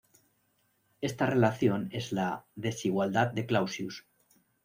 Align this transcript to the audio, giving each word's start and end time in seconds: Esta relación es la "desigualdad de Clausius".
Esta 1.01 1.27
relación 1.27 1.87
es 1.91 2.11
la 2.11 2.43
"desigualdad 2.55 3.27
de 3.33 3.45
Clausius". 3.45 4.07